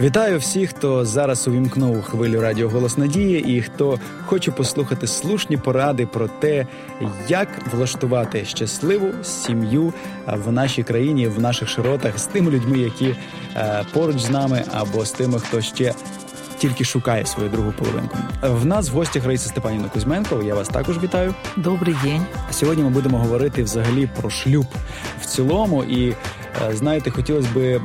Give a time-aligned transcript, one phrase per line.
[0.00, 6.06] Вітаю всіх, хто зараз увімкнув хвилю Радіо Голос Надії і хто хоче послухати слушні поради
[6.06, 6.66] про те,
[7.28, 9.92] як влаштувати щасливу сім'ю
[10.26, 13.16] в нашій країні, в наших широтах з тими людьми, які
[13.56, 15.94] е, поруч з нами, або з тими, хто ще.
[16.58, 18.16] Тільки шукає свою другу половинку.
[18.42, 20.42] В нас в гостях Раїса Степанівна Кузьменко.
[20.42, 21.34] Я вас також вітаю.
[21.56, 22.22] Добрий день.
[22.50, 24.66] Сьогодні ми будемо говорити взагалі про шлюб
[25.20, 25.84] в цілому.
[25.84, 26.16] І е,
[26.72, 27.80] знаєте, хотілося би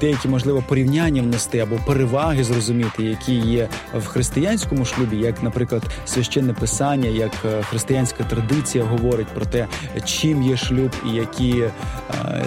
[0.00, 6.52] деякі можливо порівняння внести або переваги зрозуміти, які є в християнському шлюбі, як, наприклад, священне
[6.52, 9.66] писання, як е, християнська традиція говорить про те,
[10.04, 11.70] чим є шлюб і які, е,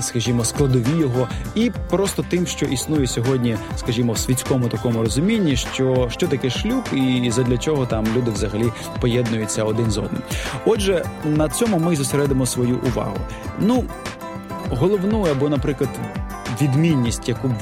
[0.01, 6.07] скажімо, складові його, і просто тим, що існує сьогодні, скажімо, в світському такому розумінні, що
[6.11, 8.71] що таке шлюб, і задля чого там люди взагалі
[9.01, 10.21] поєднуються один з одним.
[10.65, 13.17] Отже, на цьому ми зосередимо свою увагу.
[13.59, 13.83] Ну
[14.69, 15.89] головну або, наприклад
[16.60, 17.54] відмінність, яку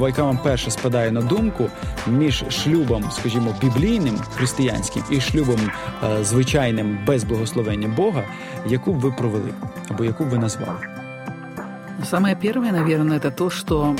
[0.00, 1.70] яка вам перша спадає на думку
[2.06, 5.60] між шлюбом, скажімо, біблійним християнським і шлюбом
[6.04, 8.24] е, звичайним без благословення Бога,
[8.66, 9.50] яку б ви провели
[9.90, 10.78] або яку б ви назвали?
[12.04, 13.94] Самое первое, наверное, это то, что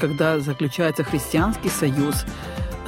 [0.00, 2.26] когда заключается христианский союз,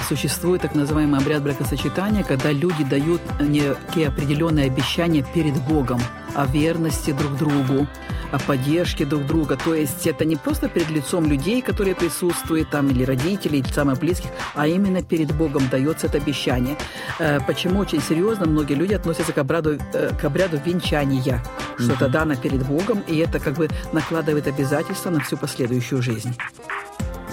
[0.10, 6.02] существует так называемый обряд бракосочетания, когда люди дают некие определенные обещания перед Богом
[6.34, 7.88] о верности друг другу,
[8.32, 9.56] о поддержке друг друга.
[9.56, 14.00] То есть это не просто перед лицом людей, которые присутствуют там, или родителей, или самых
[14.00, 16.76] близких, а именно перед Богом дается это обещание.
[17.20, 21.44] Э, почему очень серьезно многие люди относятся к обряду, э, к обряду венчания,
[21.78, 26.36] что это дано перед Богом, и это как бы накладывает обязательства на всю последующую жизнь.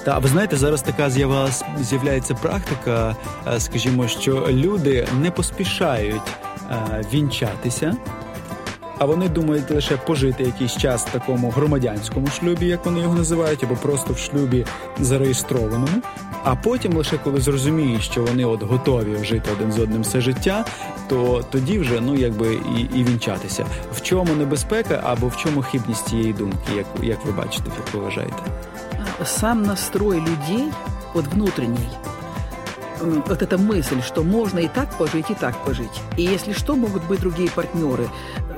[0.07, 1.11] Та ви знаєте, зараз така
[1.81, 6.23] з'являється практика, е, скажімо, що люди не поспішають
[6.71, 7.97] е, вінчатися
[8.98, 13.65] а вони думають лише пожити якийсь час в такому громадянському шлюбі, як вони його називають,
[13.65, 14.67] або просто в шлюбі
[15.01, 16.03] зареєстрованому.
[16.45, 20.64] А потім, лише коли зрозуміють, що вони от готові жити один з одним все життя,
[21.09, 23.67] то тоді вже ну якби і і вінчатися.
[23.92, 28.01] В чому небезпека або в чому хибність цієї думки, як як ви бачите, як ви
[28.01, 28.42] вважаєте?
[29.25, 30.73] Сам настрой людей,
[31.15, 31.89] от внутренний,
[33.01, 36.03] вот эта мысль, что можно и так пожить, и так пожить.
[36.17, 38.09] И если что, могут быть другие партнеры.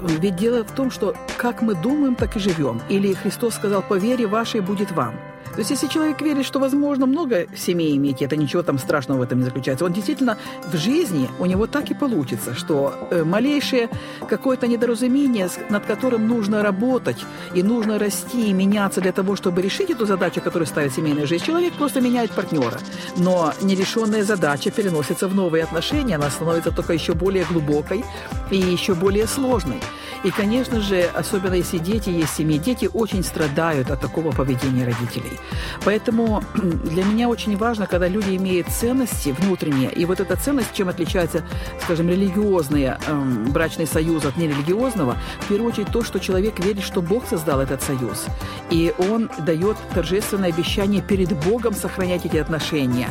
[0.01, 2.81] Ведь дело в том, что как мы думаем, так и живем.
[2.89, 5.15] Или Христос сказал, по вере вашей будет вам.
[5.53, 9.23] То есть, если человек верит, что возможно много семей иметь, это ничего там страшного в
[9.23, 13.89] этом не заключается, он действительно в жизни у него так и получится, что э, малейшее
[14.29, 19.91] какое-то недоразумение, над которым нужно работать, и нужно расти и меняться для того, чтобы решить
[19.91, 22.79] эту задачу, которую ставит семейная жизнь, человек просто меняет партнера.
[23.17, 28.05] Но нерешенная задача переносится в новые отношения, она становится только еще более глубокой
[28.51, 29.81] и еще более сложной.
[30.25, 34.85] И, конечно же, особенно если дети есть в семье, дети очень страдают от такого поведения
[34.85, 35.39] родителей.
[35.85, 40.89] Поэтому для меня очень важно, когда люди имеют ценности внутренние, и вот эта ценность, чем
[40.89, 41.45] отличается,
[41.83, 47.03] скажем, религиозный эм, брачный союз от нерелигиозного, в первую очередь то, что человек верит, что
[47.03, 48.27] Бог создал этот союз,
[48.71, 53.09] и он дает торжественное обещание перед Богом сохранять эти отношения.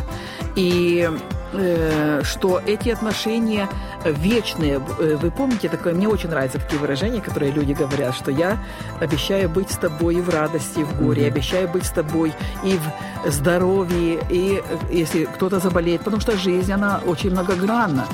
[0.56, 1.10] И
[2.24, 3.70] что эти отношения
[4.12, 4.82] вечные.
[5.00, 5.94] Э, вы помните такое?
[5.94, 8.58] Мне очень нравятся такие выражения, которые люди говорят, что я
[9.00, 11.28] обещаю быть с тобой и в радости, и в горе, mm-hmm.
[11.28, 16.72] обещаю быть с тобой и в здоровье, и э, если кто-то заболеет, потому что жизнь,
[16.72, 18.06] она очень многогранна.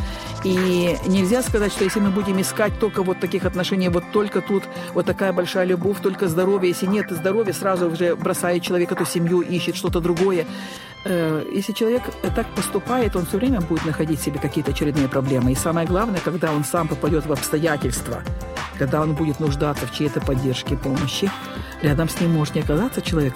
[0.43, 4.63] И нельзя сказать, что если мы будем искать только вот таких отношений, вот только тут
[4.93, 9.41] вот такая большая любовь, только здоровье, если нет здоровья, сразу уже бросает человек эту семью,
[9.41, 10.45] ищет что-то другое.
[11.05, 12.03] Э, если человек
[12.35, 15.53] так поступает, он все время будет находить себе какие-то очередные проблемы.
[15.53, 18.21] И самое главное, когда он сам попадет в обстоятельства,
[18.77, 21.31] когда он будет нуждаться в чьей-то поддержке, помощи,
[21.81, 23.33] рядом с ним может не оказаться человек,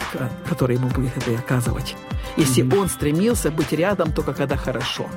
[0.49, 1.95] который ему будет это оказывать.
[2.35, 2.79] Если mm-hmm.
[2.79, 5.07] он стремился быть рядом только когда хорошо.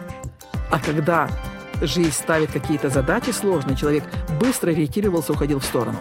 [0.71, 1.29] А когда
[1.81, 4.05] жизнь ставит какие-то задачи сложные, человек
[4.41, 5.99] быстро ориентировался, уходил в сторону.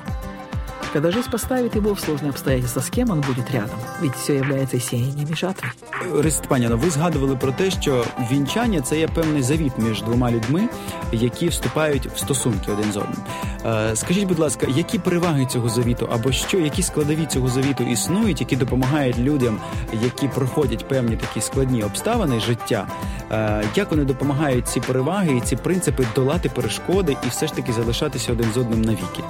[0.94, 3.80] Когда жизнь поставит его в сложные обстоятельства, с кем он будет рядом?
[4.02, 5.70] Ведь все является сеянням і жатви.
[6.16, 10.70] Ристепаніна, ви згадували про те, що вінчання це є певний завіт між двома людьми,
[11.12, 13.18] які вступають в стосунки один з одним.
[13.66, 18.42] Е, скажіть, будь ласка, які переваги цього завіту, або що, які складові цього завіту існують,
[18.42, 19.60] які допомагають людям,
[20.04, 22.88] які проходять певні такі складні обставини життя?
[23.32, 27.74] Е, як вони допомагають ці переваги і ці принципи долати перешкоди і все ж таки
[27.74, 29.24] залишатися один з одним навіки?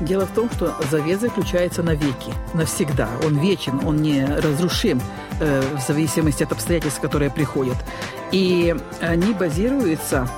[0.00, 3.08] Дело в том, что завет заключается навеки, навсегда.
[3.24, 5.00] Он вечен, он не разрушим
[5.40, 7.76] э, в зависимости от обстоятельств, которые приходят.
[8.30, 10.28] И они базируются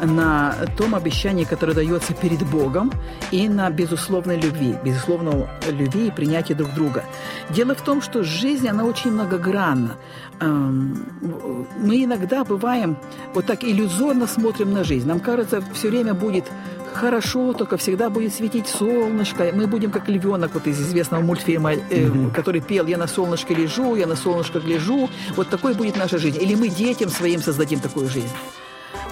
[0.00, 2.92] на том обещании, которое дается перед Богом,
[3.30, 7.04] и на безусловной любви, безусловной любви и принятии друг друга.
[7.50, 9.96] Дело в том, что жизнь, она очень многогранна.
[10.40, 11.06] Эм,
[11.78, 12.96] мы иногда бываем
[13.34, 15.06] вот так иллюзорно смотрим на жизнь.
[15.08, 16.44] Нам кажется, все время будет
[16.94, 19.50] хорошо, только всегда будет светить солнышко.
[19.54, 23.96] Мы будем как львенок вот из известного мультфильма, э, который пел «Я на солнышке лежу,
[23.96, 25.08] я на солнышко гляжу».
[25.36, 26.42] Вот такой будет наша жизнь.
[26.42, 28.32] Или мы детям своим создадим такую жизнь.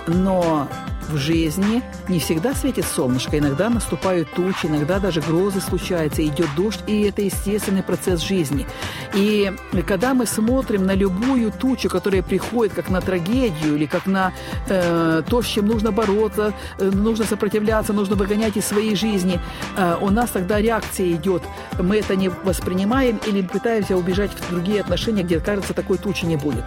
[0.06, 0.68] Но
[1.08, 6.80] в жизни не всегда светит солнышко, иногда наступают тучи, иногда даже грозы случаются, идет дождь,
[6.86, 8.66] и это естественный процесс жизни.
[9.14, 9.52] И
[9.86, 14.32] когда мы смотрим на любую тучу, которая приходит как на трагедию или как на
[14.68, 19.40] э, то, с чем нужно бороться, э, нужно сопротивляться, нужно выгонять из своей жизни,
[19.76, 21.42] э, у нас тогда реакция идет.
[21.78, 26.36] Мы это не воспринимаем или пытаемся убежать в другие отношения, где, кажется, такой тучи не
[26.36, 26.64] будет.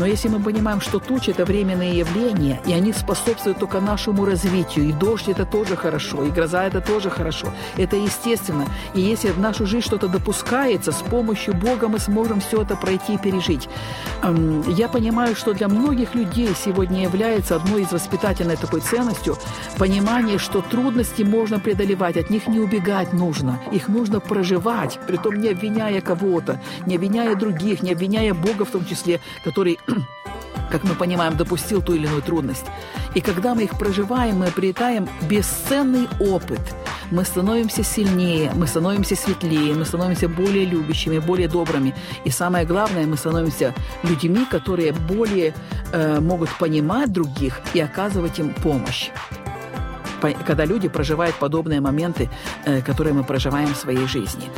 [0.00, 4.88] Но если мы понимаем, что тучи– это временные явления, и они способствуют только нашему развитию,
[4.88, 8.64] и дождь– это тоже хорошо, и гроза– это тоже хорошо, это естественно.
[8.94, 13.16] И если в нашу жизнь что-то допускается, с помощью Бога мы сможем все это пройти
[13.16, 13.68] и пережить.
[14.68, 19.36] Я понимаю, что для многих людей сегодня является одной из воспитательной такой ценностью
[19.76, 25.50] понимание, что трудности можно преодолевать, от них не убегать нужно, их нужно проживать, притом не
[25.50, 29.78] обвиняя кого-то, не обвиняя других, не обвиняя Бога в том числе, который
[30.70, 32.66] как мы понимаем, допустил ту или иную трудность.
[33.14, 36.60] И когда мы их проживаем, мы обретаем бесценный опыт.
[37.10, 41.92] Мы становимся сильнее, мы становимся светлее, мы становимся более любящими, более добрыми.
[42.24, 45.52] И самое главное, мы становимся людьми, которые более
[45.92, 49.10] э, могут понимать других и оказывать им помощь
[50.20, 52.28] когда люди проживают подобные моменты,
[52.64, 54.50] э, которые мы проживаем в своей жизни.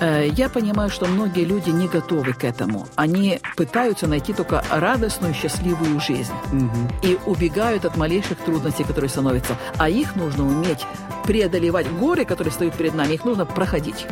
[0.00, 2.86] Э, я понимаю, что многие люди не готовы к этому.
[2.96, 6.88] Они пытаются найти только радостную, счастливую жизнь угу.
[7.02, 9.56] и убегают от малейших трудностей, которые становятся.
[9.78, 10.86] А их нужно уметь
[11.24, 14.06] преодолевать горы, которые стоят перед нами, их нужно проходить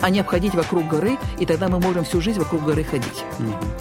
[0.00, 3.22] а не обходить вокруг гори, і тоді ми можемо всю життя вокруг гори ходити.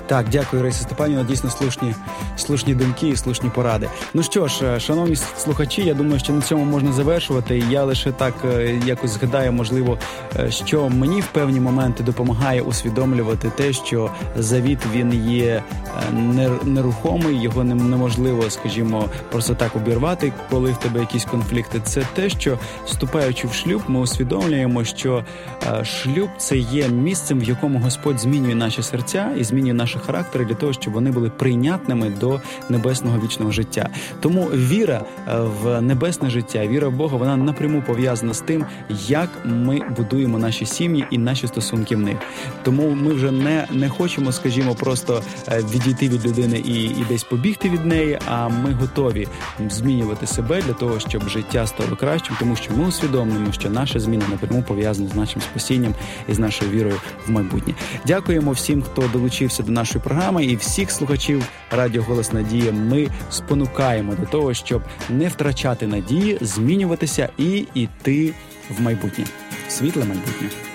[0.08, 1.24] Так, дякую, Раїса Степанівна.
[1.24, 1.96] Дійсно слушні,
[2.38, 3.90] слушні думки і слушні поради.
[4.14, 7.64] Ну що ж, е, шановні слухачі, я думаю, що на цьому можна завершувати.
[7.70, 9.98] Я лише так е, якось згадаю, можливо,
[10.40, 15.64] е, що мені в певні моменти допомагає усвідомлювати те, що завіт він є
[16.64, 21.80] нерухомий, його неможливо, скажімо, просто так обірвати, коли в тебе якісь конфлікти.
[21.84, 25.24] Це те, що вступаючи в шлюб, ми усвідомлюємо, що
[26.38, 30.74] це є місцем, в якому Господь змінює наші серця і змінює наші характери для того,
[30.74, 33.90] щоб вони були прийнятними до небесного вічного життя.
[34.20, 38.66] Тому віра е, в небесне життя, віра в Бога, вона напряму пов'язана з тим,
[39.08, 42.18] як ми будуємо наші сім'ї і наші стосунки в них.
[42.64, 47.24] Тому ми вже не не хочемо, скажімо, просто е, відійти від людини і, і десь
[47.24, 48.20] побігти від неї.
[48.26, 49.28] А ми готові
[49.70, 54.26] змінювати себе для того, щоб життя стало кращим, тому що ми усвідомлюємо, що наша зміна
[54.32, 55.95] напряму пов'язана з нашим спасінням
[56.28, 57.74] і з нашою вірою в майбутнє.
[58.08, 62.72] Дякуємо всім, хто долучився до нашої програми, і всіх слухачів Радіо Голос Надія.
[62.72, 68.34] Ми спонукаємо до того, щоб не втрачати надії, змінюватися і йти
[68.70, 69.26] в майбутнє,
[69.68, 70.75] світле майбутнє.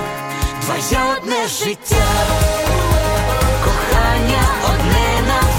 [0.65, 2.05] Твоє одне життя,
[3.63, 5.50] кохання одне на.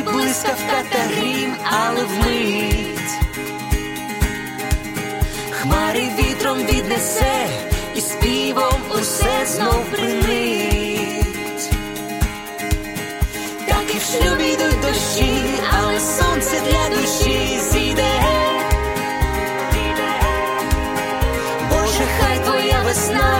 [0.00, 3.20] Небі блискавка та грім, але вмить
[5.50, 7.46] хмари вітром віднесе
[7.94, 11.70] і співом усе знов принить.
[13.68, 15.42] Так і в шлюбі йдуть дощі,
[15.78, 18.10] але сонце для душі зійде.
[21.70, 23.39] Боже, хай твоя весна